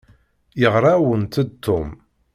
[0.61, 1.89] Yeɣra-awent-d Tom.